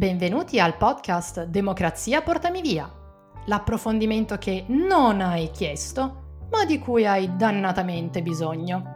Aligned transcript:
Benvenuti 0.00 0.58
al 0.58 0.78
podcast 0.78 1.44
Democrazia 1.44 2.22
Portami 2.22 2.62
Via, 2.62 2.90
l'approfondimento 3.44 4.38
che 4.38 4.64
non 4.68 5.20
hai 5.20 5.50
chiesto, 5.50 6.46
ma 6.50 6.64
di 6.64 6.78
cui 6.78 7.04
hai 7.04 7.36
dannatamente 7.36 8.22
bisogno. 8.22 8.94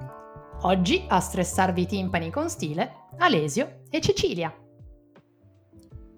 Oggi 0.62 1.04
a 1.06 1.20
stressarvi 1.20 1.82
i 1.82 1.86
timpani 1.86 2.30
con 2.30 2.48
stile, 2.48 3.08
Alesio 3.18 3.82
e 3.90 4.00
Cecilia. 4.00 4.50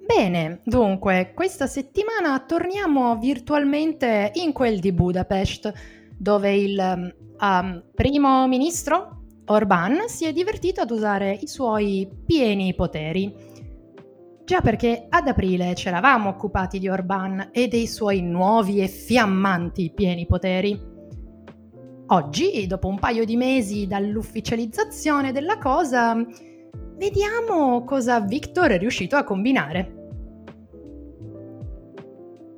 Bene, 0.06 0.60
dunque, 0.62 1.32
questa 1.34 1.66
settimana 1.66 2.38
torniamo 2.46 3.16
virtualmente 3.16 4.30
in 4.34 4.52
quel 4.52 4.78
di 4.78 4.92
Budapest, 4.92 5.72
dove 6.16 6.54
il 6.54 7.12
um, 7.40 7.84
primo 7.92 8.46
ministro 8.46 9.22
Orban 9.46 10.06
si 10.06 10.26
è 10.26 10.32
divertito 10.32 10.80
ad 10.80 10.92
usare 10.92 11.36
i 11.40 11.48
suoi 11.48 12.08
pieni 12.24 12.72
poteri 12.72 13.54
Già 14.46 14.60
perché 14.60 15.06
ad 15.08 15.26
aprile 15.26 15.74
ci 15.74 15.88
eravamo 15.88 16.28
occupati 16.28 16.78
di 16.78 16.88
Orban 16.88 17.48
e 17.50 17.66
dei 17.66 17.88
suoi 17.88 18.22
nuovi 18.22 18.80
e 18.80 18.86
fiammanti 18.86 19.90
pieni 19.92 20.24
poteri. 20.24 20.80
Oggi, 22.06 22.64
dopo 22.68 22.86
un 22.86 22.96
paio 23.00 23.24
di 23.24 23.36
mesi 23.36 23.88
dall'ufficializzazione 23.88 25.32
della 25.32 25.58
cosa, 25.58 26.16
vediamo 26.96 27.82
cosa 27.82 28.20
Victor 28.20 28.70
è 28.70 28.78
riuscito 28.78 29.16
a 29.16 29.24
combinare. 29.24 30.10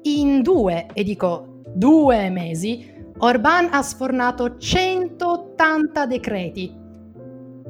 In 0.02 0.42
due, 0.42 0.88
e 0.92 1.02
dico 1.02 1.62
due 1.72 2.28
mesi, 2.28 2.96
Orban 3.20 3.70
ha 3.72 3.80
sfornato 3.80 4.58
180 4.58 6.04
decreti. 6.04 6.77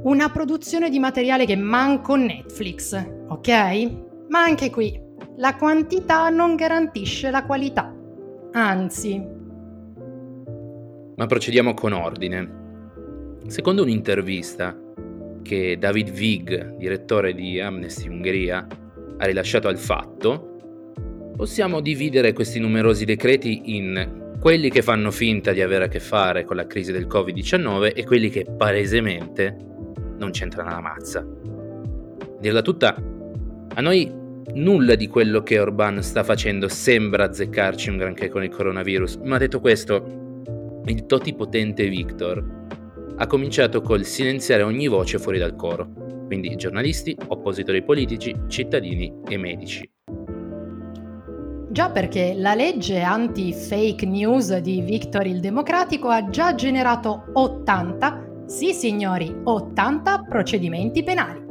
Una 0.03 0.31
produzione 0.31 0.91
di 0.91 0.99
materiale 1.01 1.45
che 1.45 1.57
manco 1.57 2.15
Netflix, 2.15 2.95
ok? 3.29 3.49
Ma 4.29 4.43
anche 4.43 4.71
qui, 4.71 4.99
la 5.39 5.57
quantità 5.57 6.29
non 6.29 6.55
garantisce 6.55 7.31
la 7.31 7.45
qualità. 7.45 7.93
Anzi. 8.53 9.21
Ma 11.17 11.27
procediamo 11.27 11.75
con 11.75 11.93
ordine. 11.93 12.57
Secondo 13.49 13.83
un'intervista 13.83 14.77
che 15.43 15.77
David 15.79 16.11
Vig, 16.11 16.77
direttore 16.77 17.35
di 17.35 17.61
Amnesty 17.61 18.09
Ungheria, 18.09 18.67
ha 19.17 19.25
rilasciato 19.25 19.67
al 19.67 19.79
fatto, 19.79 21.33
possiamo 21.37 21.81
dividere 21.81 22.33
questi 22.33 22.61
numerosi 22.61 23.05
decreti 23.05 23.77
in 23.77 24.37
quelli 24.41 24.71
che 24.71 24.83
fanno 24.83 25.11
finta 25.11 25.53
di 25.53 25.61
avere 25.61 25.87
a 25.87 25.89
che 25.89 25.99
fare 25.99 26.45
con 26.45 26.55
la 26.55 26.67
crisi 26.67 26.93
del 26.93 27.09
Covid-19 27.09 27.93
e 27.95 28.05
quelli 28.05 28.31
che 28.31 28.45
palesemente 28.45 29.57
non 30.19 30.31
c'entrano 30.31 30.71
la 30.71 30.81
mazza. 30.81 31.27
Dirla 32.41 32.63
tutta, 32.63 32.95
a 33.75 33.81
noi 33.81 34.13
nulla 34.55 34.95
di 34.95 35.09
quello 35.09 35.43
che 35.43 35.59
Orban 35.59 36.03
sta 36.03 36.23
facendo 36.23 36.69
sembra 36.69 37.25
azzeccarci 37.25 37.91
un 37.91 37.97
granché 37.97 38.29
con 38.29 38.43
il 38.43 38.51
coronavirus, 38.51 39.17
ma 39.25 39.39
detto 39.39 39.61
questo, 39.61 40.43
il 40.85 41.07
totipotente 41.07 41.89
Victor 41.89 42.57
ha 43.17 43.27
cominciato 43.27 43.81
col 43.81 44.05
silenziare 44.05 44.63
ogni 44.63 44.87
voce 44.87 45.19
fuori 45.19 45.39
dal 45.39 45.57
coro, 45.57 46.25
quindi 46.27 46.55
giornalisti, 46.57 47.17
oppositori 47.27 47.83
politici, 47.83 48.35
cittadini 48.49 49.13
e 49.29 49.37
medici. 49.37 49.91
Già 51.71 51.91
perché 51.91 52.35
la 52.35 52.55
legge 52.55 53.03
anti-fake 53.03 54.07
news 54.07 54.57
di 54.59 54.81
Victor 54.81 55.27
il 55.27 55.41
Democratico 55.41 56.09
ha 56.09 56.29
già 56.29 56.55
generato 56.55 57.25
80, 57.33 58.28
sì 58.49 58.73
signori, 58.73 59.43
80 59.45 60.25
procedimenti 60.27 61.03
penali. 61.03 61.45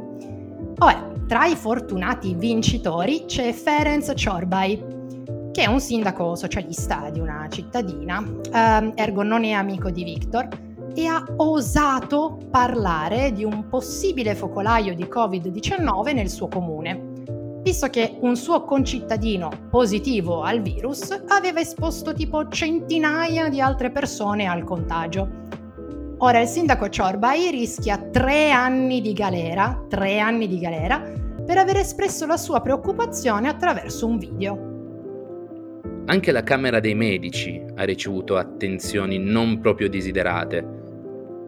Ora, 0.80 1.12
tra 1.28 1.46
i 1.46 1.54
fortunati 1.54 2.34
vincitori 2.34 3.24
c'è 3.24 3.52
Ferenc 3.52 4.14
Ciorbay, 4.14 4.84
che 5.52 5.62
è 5.62 5.66
un 5.66 5.80
sindaco 5.80 6.34
socialista 6.34 7.08
di 7.10 7.20
una 7.20 7.46
cittadina, 7.50 8.20
eh, 8.52 8.92
ergo 8.96 9.22
non 9.22 9.44
è 9.44 9.52
amico 9.52 9.90
di 9.90 10.02
Victor, 10.02 10.48
e 10.92 11.06
ha 11.06 11.24
osato 11.36 12.38
parlare 12.50 13.32
di 13.32 13.44
un 13.44 13.68
possibile 13.68 14.34
focolaio 14.34 14.96
di 14.96 15.04
Covid-19 15.04 16.14
nel 16.14 16.28
suo 16.28 16.48
comune, 16.48 17.12
visto 17.62 17.86
che 17.88 18.18
un 18.22 18.34
suo 18.34 18.64
concittadino 18.64 19.50
positivo 19.70 20.42
al 20.42 20.60
virus 20.60 21.16
aveva 21.28 21.60
esposto 21.60 22.12
tipo 22.12 22.48
centinaia 22.48 23.48
di 23.48 23.60
altre 23.60 23.92
persone 23.92 24.46
al 24.46 24.64
contagio. 24.64 25.46
Ora 26.20 26.40
il 26.40 26.48
sindaco 26.48 26.88
Ciorbay 26.88 27.48
rischia 27.50 27.96
tre 27.96 28.50
anni 28.50 29.00
di 29.00 29.12
galera, 29.12 29.84
tre 29.88 30.18
anni 30.18 30.48
di 30.48 30.58
galera, 30.58 31.00
per 31.46 31.58
aver 31.58 31.76
espresso 31.76 32.26
la 32.26 32.36
sua 32.36 32.60
preoccupazione 32.60 33.48
attraverso 33.48 34.04
un 34.04 34.18
video. 34.18 34.66
Anche 36.06 36.32
la 36.32 36.42
Camera 36.42 36.80
dei 36.80 36.96
Medici 36.96 37.62
ha 37.76 37.84
ricevuto 37.84 38.36
attenzioni 38.36 39.18
non 39.18 39.60
proprio 39.60 39.88
desiderate. 39.88 40.66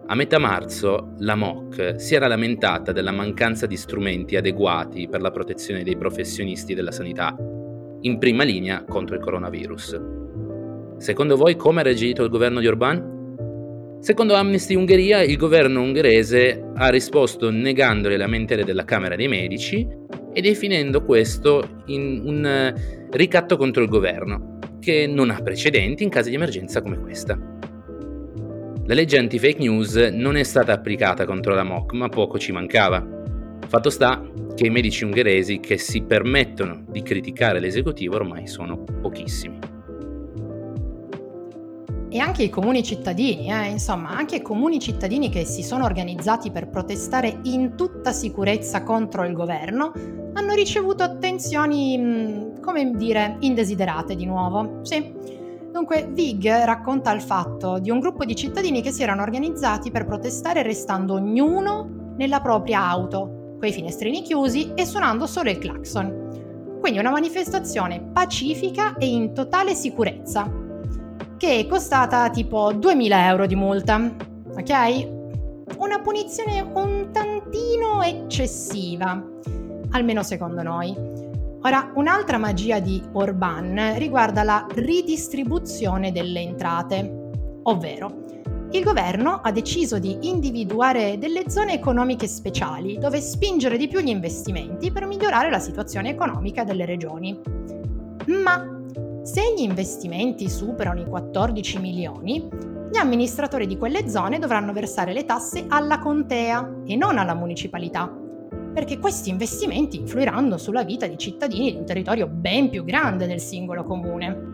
A 0.05 0.15
metà 0.15 0.39
marzo 0.39 1.15
la 1.17 1.35
MOC 1.35 1.95
si 1.97 2.15
era 2.15 2.27
lamentata 2.27 2.93
della 2.93 3.11
mancanza 3.11 3.65
di 3.65 3.75
strumenti 3.75 4.37
adeguati 4.37 5.09
per 5.09 5.19
la 5.19 5.31
protezione 5.31 5.83
dei 5.83 5.97
professionisti 5.97 6.73
della 6.73 6.91
sanità, 6.91 7.35
in 8.01 8.17
prima 8.19 8.43
linea 8.45 8.85
contro 8.85 9.17
il 9.17 9.21
coronavirus. 9.21 10.01
Secondo 10.95 11.35
voi 11.35 11.57
come 11.57 11.81
ha 11.81 11.83
reagito 11.83 12.23
il 12.23 12.29
governo 12.29 12.61
di 12.61 12.67
Orban? 12.67 13.19
Secondo 14.01 14.33
Amnesty 14.33 14.73
Ungheria, 14.73 15.21
il 15.21 15.37
governo 15.37 15.79
ungherese 15.79 16.71
ha 16.73 16.89
risposto 16.89 17.51
negando 17.51 18.09
le 18.09 18.17
lamentele 18.17 18.63
della 18.63 18.83
Camera 18.83 19.15
dei 19.15 19.27
Medici 19.27 19.87
e 20.33 20.41
definendo 20.41 21.05
questo 21.05 21.83
un 21.85 22.43
eh, 22.43 23.07
ricatto 23.11 23.57
contro 23.57 23.83
il 23.83 23.89
governo, 23.89 24.57
che 24.79 25.05
non 25.05 25.29
ha 25.29 25.39
precedenti 25.43 26.01
in 26.01 26.09
casi 26.09 26.31
di 26.31 26.35
emergenza 26.35 26.81
come 26.81 26.99
questa. 26.99 27.37
La 28.87 28.95
legge 28.95 29.19
anti-fake 29.19 29.59
news 29.59 29.93
non 29.95 30.35
è 30.35 30.41
stata 30.41 30.73
applicata 30.73 31.25
contro 31.25 31.53
la 31.53 31.63
MOC, 31.63 31.93
ma 31.93 32.09
poco 32.09 32.39
ci 32.39 32.51
mancava. 32.51 33.07
Fatto 33.67 33.91
sta 33.91 34.19
che 34.55 34.65
i 34.65 34.71
medici 34.71 35.03
ungheresi 35.03 35.59
che 35.59 35.77
si 35.77 36.01
permettono 36.01 36.85
di 36.89 37.03
criticare 37.03 37.59
l'esecutivo 37.59 38.15
ormai 38.15 38.47
sono 38.47 38.83
pochissimi 38.83 39.70
e 42.13 42.19
anche 42.19 42.43
i 42.43 42.49
comuni 42.49 42.83
cittadini, 42.83 43.49
eh, 43.49 43.69
insomma, 43.69 44.09
anche 44.09 44.35
i 44.35 44.41
comuni 44.41 44.79
cittadini 44.79 45.29
che 45.29 45.45
si 45.45 45.63
sono 45.63 45.85
organizzati 45.85 46.51
per 46.51 46.67
protestare 46.67 47.39
in 47.43 47.75
tutta 47.77 48.11
sicurezza 48.11 48.83
contro 48.83 49.23
il 49.23 49.31
governo, 49.31 49.93
hanno 50.33 50.53
ricevuto 50.53 51.03
attenzioni, 51.03 51.97
mm, 51.97 52.59
come 52.61 52.91
dire, 52.95 53.37
indesiderate 53.39 54.15
di 54.15 54.25
nuovo. 54.25 54.79
Sì. 54.81 55.13
Dunque, 55.71 56.09
Vig 56.11 56.45
racconta 56.45 57.13
il 57.13 57.21
fatto 57.21 57.79
di 57.79 57.89
un 57.89 57.99
gruppo 57.99 58.25
di 58.25 58.35
cittadini 58.35 58.81
che 58.81 58.91
si 58.91 59.03
erano 59.03 59.21
organizzati 59.21 59.89
per 59.89 60.05
protestare 60.05 60.63
restando 60.63 61.13
ognuno 61.13 62.13
nella 62.17 62.41
propria 62.41 62.89
auto, 62.89 63.55
coi 63.57 63.71
finestrini 63.71 64.21
chiusi 64.21 64.73
e 64.75 64.85
suonando 64.85 65.25
solo 65.25 65.49
il 65.49 65.59
clacson. 65.59 66.77
Quindi 66.81 66.99
una 66.99 67.11
manifestazione 67.11 68.01
pacifica 68.01 68.97
e 68.97 69.07
in 69.07 69.33
totale 69.33 69.75
sicurezza, 69.75 70.60
che 71.41 71.57
è 71.57 71.65
costata 71.65 72.29
tipo 72.29 72.71
2000 72.71 73.27
euro 73.27 73.47
di 73.47 73.55
multa, 73.55 73.95
ok? 73.95 75.07
Una 75.79 75.99
punizione 75.99 76.61
un 76.61 77.09
tantino 77.11 78.03
eccessiva, 78.03 79.19
almeno 79.89 80.21
secondo 80.21 80.61
noi. 80.61 80.95
Ora, 81.63 81.91
un'altra 81.95 82.37
magia 82.37 82.77
di 82.77 83.01
Orban 83.13 83.95
riguarda 83.97 84.43
la 84.43 84.67
ridistribuzione 84.71 86.11
delle 86.11 86.41
entrate, 86.41 87.31
ovvero 87.63 88.25
il 88.73 88.83
governo 88.83 89.39
ha 89.41 89.51
deciso 89.51 89.97
di 89.97 90.29
individuare 90.29 91.17
delle 91.17 91.49
zone 91.49 91.73
economiche 91.73 92.27
speciali 92.27 92.99
dove 92.99 93.19
spingere 93.19 93.77
di 93.77 93.87
più 93.87 93.99
gli 93.99 94.09
investimenti 94.09 94.91
per 94.91 95.07
migliorare 95.07 95.49
la 95.49 95.59
situazione 95.59 96.09
economica 96.09 96.63
delle 96.63 96.85
regioni. 96.85 97.41
Ma 98.27 98.79
se 99.23 99.41
gli 99.55 99.61
investimenti 99.61 100.49
superano 100.49 101.01
i 101.01 101.05
14 101.05 101.79
milioni, 101.79 102.47
gli 102.91 102.97
amministratori 102.97 103.67
di 103.67 103.77
quelle 103.77 104.09
zone 104.09 104.39
dovranno 104.39 104.73
versare 104.73 105.13
le 105.13 105.25
tasse 105.25 105.65
alla 105.67 105.99
contea 105.99 106.81
e 106.85 106.95
non 106.95 107.17
alla 107.17 107.35
municipalità. 107.35 108.19
perché 108.73 108.99
questi 108.99 109.29
investimenti 109.29 109.97
influiranno 109.97 110.57
sulla 110.57 110.83
vita 110.83 111.05
di 111.05 111.17
cittadini 111.17 111.71
di 111.71 111.77
un 111.77 111.85
territorio 111.85 112.27
ben 112.27 112.69
più 112.69 112.83
grande 112.83 113.27
del 113.27 113.39
singolo 113.39 113.83
comune. 113.83 114.49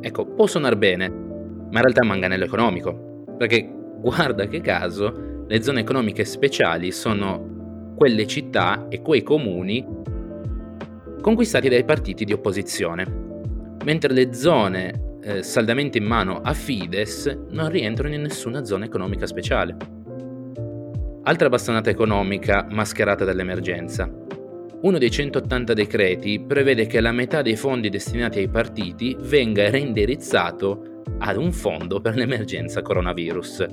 Ecco, 0.00 0.26
può 0.26 0.46
suonare 0.46 0.76
bene, 0.76 1.08
ma 1.08 1.78
in 1.78 1.80
realtà 1.80 2.02
è 2.02 2.06
manganello 2.06 2.44
economico, 2.44 3.24
perché 3.38 3.70
guarda 4.00 4.46
che 4.46 4.60
caso, 4.60 5.44
le 5.46 5.62
zone 5.62 5.80
economiche 5.80 6.24
speciali 6.24 6.90
sono 6.90 7.92
quelle 7.96 8.26
città 8.26 8.86
e 8.88 9.00
quei 9.00 9.22
comuni 9.22 9.86
conquistati 11.24 11.70
dai 11.70 11.86
partiti 11.86 12.26
di 12.26 12.34
opposizione, 12.34 13.06
mentre 13.82 14.12
le 14.12 14.34
zone 14.34 15.16
eh, 15.22 15.42
saldamente 15.42 15.96
in 15.96 16.04
mano 16.04 16.42
a 16.42 16.52
Fides 16.52 17.44
non 17.48 17.70
rientrano 17.70 18.14
in 18.14 18.20
nessuna 18.20 18.62
zona 18.62 18.84
economica 18.84 19.26
speciale. 19.26 19.74
Altra 21.22 21.48
bastonata 21.48 21.88
economica 21.88 22.66
mascherata 22.68 23.24
dall'emergenza. 23.24 24.06
Uno 24.82 24.98
dei 24.98 25.10
180 25.10 25.72
decreti 25.72 26.44
prevede 26.46 26.84
che 26.84 27.00
la 27.00 27.12
metà 27.12 27.40
dei 27.40 27.56
fondi 27.56 27.88
destinati 27.88 28.40
ai 28.40 28.50
partiti 28.50 29.16
venga 29.18 29.70
reindirizzato 29.70 31.00
ad 31.20 31.38
un 31.38 31.52
fondo 31.52 32.02
per 32.02 32.16
l'emergenza 32.16 32.82
coronavirus. 32.82 33.64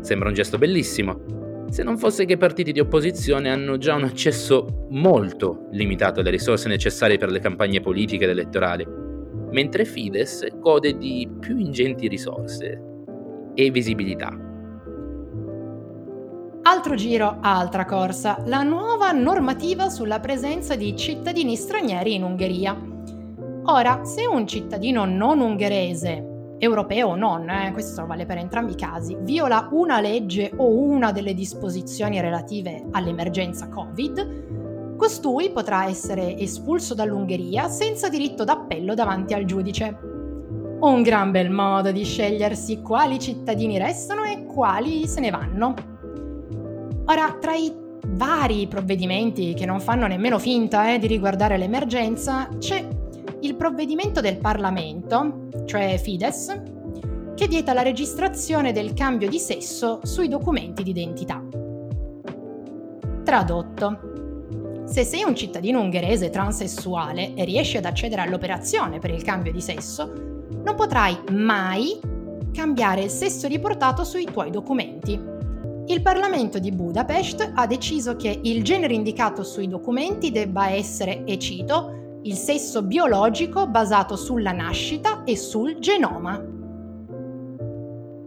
Sembra 0.00 0.30
un 0.30 0.34
gesto 0.34 0.58
bellissimo, 0.58 1.37
se 1.68 1.82
non 1.82 1.98
fosse 1.98 2.24
che 2.24 2.34
i 2.34 2.38
partiti 2.38 2.72
di 2.72 2.80
opposizione 2.80 3.50
hanno 3.50 3.76
già 3.76 3.94
un 3.94 4.04
accesso 4.04 4.86
molto 4.90 5.68
limitato 5.72 6.20
alle 6.20 6.30
risorse 6.30 6.68
necessarie 6.68 7.18
per 7.18 7.30
le 7.30 7.40
campagne 7.40 7.80
politiche 7.80 8.24
ed 8.24 8.30
elettorali, 8.30 8.86
mentre 9.50 9.84
Fides 9.84 10.46
gode 10.58 10.96
di 10.96 11.28
più 11.38 11.58
ingenti 11.58 12.08
risorse 12.08 12.82
e 13.54 13.70
visibilità. 13.70 14.28
Altro 16.62 16.94
giro, 16.94 17.38
altra 17.40 17.84
corsa, 17.84 18.42
la 18.44 18.62
nuova 18.62 19.10
normativa 19.12 19.88
sulla 19.88 20.20
presenza 20.20 20.74
di 20.74 20.94
cittadini 20.96 21.56
stranieri 21.56 22.14
in 22.14 22.22
Ungheria. 22.22 22.76
Ora, 23.64 24.04
se 24.04 24.26
un 24.26 24.46
cittadino 24.46 25.04
non 25.04 25.40
ungherese, 25.40 26.37
europeo 26.58 27.08
o 27.08 27.16
non, 27.16 27.48
eh, 27.48 27.72
questo 27.72 28.06
vale 28.06 28.26
per 28.26 28.38
entrambi 28.38 28.72
i 28.72 28.76
casi, 28.76 29.16
viola 29.20 29.68
una 29.72 30.00
legge 30.00 30.52
o 30.56 30.68
una 30.68 31.12
delle 31.12 31.34
disposizioni 31.34 32.20
relative 32.20 32.86
all'emergenza 32.90 33.68
Covid, 33.68 34.96
costui 34.96 35.50
potrà 35.50 35.86
essere 35.86 36.36
espulso 36.36 36.94
dall'Ungheria 36.94 37.68
senza 37.68 38.08
diritto 38.08 38.44
d'appello 38.44 38.94
davanti 38.94 39.34
al 39.34 39.44
giudice. 39.44 39.96
Un 40.80 41.02
gran 41.02 41.30
bel 41.30 41.50
modo 41.50 41.90
di 41.92 42.04
scegliersi 42.04 42.82
quali 42.82 43.18
cittadini 43.18 43.78
restano 43.78 44.24
e 44.24 44.44
quali 44.44 45.06
se 45.06 45.20
ne 45.20 45.30
vanno. 45.30 45.74
Ora, 47.06 47.36
tra 47.40 47.54
i 47.54 47.72
vari 48.10 48.66
provvedimenti 48.66 49.54
che 49.54 49.66
non 49.66 49.80
fanno 49.80 50.06
nemmeno 50.06 50.38
finta 50.38 50.92
eh, 50.92 50.98
di 50.98 51.06
riguardare 51.06 51.56
l'emergenza, 51.56 52.48
c'è 52.58 52.86
provvedimento 53.58 54.22
del 54.22 54.38
Parlamento, 54.38 55.48
cioè 55.66 55.98
Fides, 55.98 56.62
che 57.34 57.46
vieta 57.46 57.74
la 57.74 57.82
registrazione 57.82 58.72
del 58.72 58.94
cambio 58.94 59.28
di 59.28 59.38
sesso 59.38 60.00
sui 60.04 60.28
documenti 60.28 60.82
d'identità. 60.82 61.42
Tradotto. 63.22 64.86
Se 64.86 65.04
sei 65.04 65.24
un 65.24 65.36
cittadino 65.36 65.82
ungherese 65.82 66.30
transessuale 66.30 67.34
e 67.34 67.44
riesci 67.44 67.76
ad 67.76 67.84
accedere 67.84 68.22
all'operazione 68.22 69.00
per 69.00 69.10
il 69.10 69.22
cambio 69.22 69.52
di 69.52 69.60
sesso, 69.60 70.10
non 70.64 70.74
potrai 70.74 71.18
mai 71.32 72.00
cambiare 72.52 73.02
il 73.02 73.10
sesso 73.10 73.46
riportato 73.46 74.04
sui 74.04 74.24
tuoi 74.24 74.50
documenti 74.50 75.36
il 75.88 76.02
Parlamento 76.02 76.58
di 76.58 76.70
Budapest 76.70 77.52
ha 77.54 77.66
deciso 77.66 78.14
che 78.14 78.40
il 78.42 78.62
genere 78.62 78.92
indicato 78.92 79.42
sui 79.42 79.68
documenti 79.68 80.30
debba 80.30 80.68
essere, 80.68 81.24
e 81.24 81.38
cito, 81.38 81.97
il 82.28 82.34
sesso 82.34 82.82
biologico 82.82 83.66
basato 83.68 84.14
sulla 84.14 84.52
nascita 84.52 85.24
e 85.24 85.34
sul 85.34 85.78
genoma. 85.78 86.38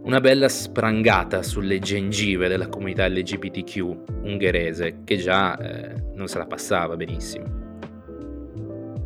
Una 0.02 0.18
bella 0.18 0.48
sprangata 0.48 1.44
sulle 1.44 1.78
gengive 1.78 2.48
della 2.48 2.66
comunità 2.66 3.06
LGBTQ 3.06 4.24
ungherese 4.24 5.02
che 5.04 5.18
già 5.18 5.56
eh, 5.56 5.94
non 6.14 6.26
se 6.26 6.38
la 6.38 6.46
passava 6.46 6.96
benissimo. 6.96 7.44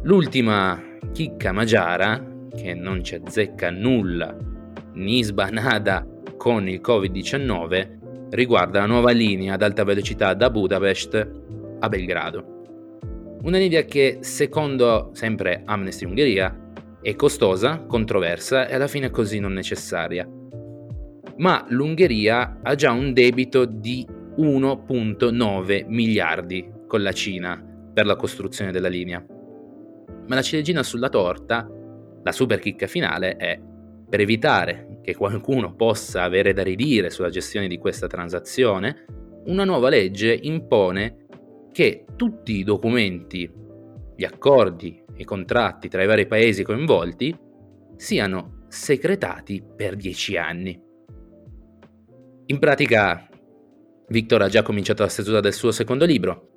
L'ultima 0.04 0.82
chicca 1.12 1.52
magiara, 1.52 2.48
che 2.56 2.72
non 2.72 3.04
ci 3.04 3.16
azzecca 3.16 3.70
nulla, 3.70 4.34
ni 4.94 5.22
sbanada 5.22 6.06
con 6.38 6.70
il 6.70 6.80
Covid-19, 6.82 8.28
riguarda 8.30 8.80
la 8.80 8.86
nuova 8.86 9.10
linea 9.10 9.54
ad 9.54 9.62
alta 9.62 9.84
velocità 9.84 10.32
da 10.32 10.48
Budapest 10.48 11.32
a 11.80 11.88
Belgrado. 11.90 12.55
Una 13.42 13.58
linea 13.58 13.82
che, 13.82 14.18
secondo 14.20 15.10
sempre 15.12 15.62
Amnesty 15.64 16.04
Ungheria, 16.04 16.72
è 17.00 17.14
costosa, 17.14 17.84
controversa 17.86 18.66
e 18.66 18.74
alla 18.74 18.88
fine 18.88 19.10
così 19.10 19.38
non 19.38 19.52
necessaria. 19.52 20.28
Ma 21.36 21.64
l'Ungheria 21.68 22.60
ha 22.62 22.74
già 22.74 22.90
un 22.90 23.12
debito 23.12 23.64
di 23.64 24.04
1.9 24.38 25.84
miliardi 25.86 26.72
con 26.88 27.02
la 27.02 27.12
Cina 27.12 27.62
per 27.92 28.06
la 28.06 28.16
costruzione 28.16 28.72
della 28.72 28.88
linea. 28.88 29.24
Ma 30.26 30.34
la 30.34 30.42
ciliegina 30.42 30.82
sulla 30.82 31.08
torta, 31.08 31.70
la 32.22 32.32
super 32.32 32.58
chicca 32.58 32.86
finale 32.86 33.36
è 33.36 33.60
per 34.08 34.20
evitare 34.20 34.98
che 35.02 35.14
qualcuno 35.14 35.74
possa 35.74 36.22
avere 36.24 36.52
da 36.52 36.62
ridire 36.62 37.10
sulla 37.10 37.30
gestione 37.30 37.68
di 37.68 37.78
questa 37.78 38.08
transazione, 38.08 39.04
una 39.46 39.64
nuova 39.64 39.88
legge 39.88 40.36
impone 40.42 41.25
che 41.76 42.06
tutti 42.16 42.54
i 42.54 42.64
documenti, 42.64 43.52
gli 44.16 44.24
accordi 44.24 44.98
e 45.14 45.20
i 45.20 45.24
contratti 45.24 45.88
tra 45.88 46.02
i 46.02 46.06
vari 46.06 46.26
paesi 46.26 46.62
coinvolti 46.62 47.38
siano 47.96 48.64
segretati 48.68 49.62
per 49.76 49.94
dieci 49.94 50.38
anni. 50.38 50.80
In 52.46 52.58
pratica, 52.58 53.28
Victor 54.08 54.40
ha 54.40 54.48
già 54.48 54.62
cominciato 54.62 55.02
la 55.02 55.10
stesura 55.10 55.40
del 55.40 55.52
suo 55.52 55.70
secondo 55.70 56.06
libro, 56.06 56.48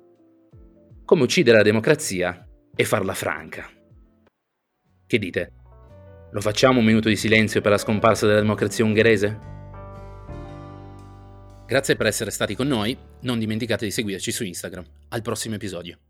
Come 1.04 1.24
uccidere 1.24 1.58
la 1.58 1.64
democrazia 1.64 2.48
e 2.74 2.84
farla 2.84 3.12
franca. 3.12 3.68
Che 5.06 5.18
dite? 5.18 5.52
Lo 6.30 6.40
facciamo 6.40 6.78
un 6.78 6.86
minuto 6.86 7.10
di 7.10 7.16
silenzio 7.16 7.60
per 7.60 7.72
la 7.72 7.78
scomparsa 7.78 8.26
della 8.26 8.40
democrazia 8.40 8.86
ungherese? 8.86 9.38
Grazie 11.70 11.94
per 11.94 12.06
essere 12.06 12.32
stati 12.32 12.56
con 12.56 12.66
noi, 12.66 12.98
non 13.20 13.38
dimenticate 13.38 13.84
di 13.84 13.92
seguirci 13.92 14.32
su 14.32 14.42
Instagram. 14.42 14.84
Al 15.10 15.22
prossimo 15.22 15.54
episodio. 15.54 16.09